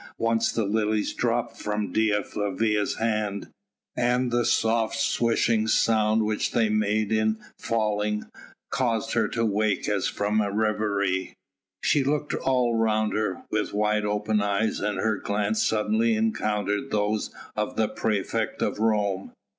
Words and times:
Once 0.17 0.51
the 0.51 0.65
lilies 0.65 1.13
dropped 1.13 1.61
from 1.61 1.91
Dea 1.91 2.23
Flavia's 2.23 2.95
hand, 2.95 3.49
and 3.95 4.31
the 4.31 4.45
soft 4.45 4.95
swishing 4.97 5.67
sound 5.67 6.23
which 6.25 6.53
they 6.53 6.69
made 6.69 7.11
in 7.11 7.37
falling 7.59 8.23
caused 8.71 9.13
her 9.13 9.27
to 9.27 9.45
wake 9.45 9.87
as 9.87 10.07
from 10.07 10.41
a 10.41 10.51
reverie. 10.51 11.35
She 11.83 12.03
looked 12.03 12.33
all 12.33 12.75
round 12.75 13.13
her 13.13 13.43
with 13.51 13.75
wide 13.75 14.03
open 14.03 14.41
eyes, 14.41 14.79
and 14.79 14.97
her 14.97 15.17
glance 15.17 15.61
suddenly 15.61 16.15
encountered 16.15 16.89
those 16.89 17.29
of 17.55 17.75
the 17.75 17.87
praefect 17.87 18.63
of 18.63 18.79
Rome. 18.79 19.33